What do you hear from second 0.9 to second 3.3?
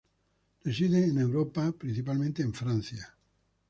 en Europa, principalmente en Francia.